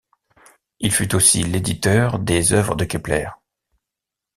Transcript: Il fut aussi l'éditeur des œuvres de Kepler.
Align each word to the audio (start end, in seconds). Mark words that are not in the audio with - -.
Il 0.79 0.91
fut 0.91 1.13
aussi 1.13 1.43
l'éditeur 1.43 2.17
des 2.17 2.53
œuvres 2.53 2.73
de 2.75 2.85
Kepler. 2.85 3.27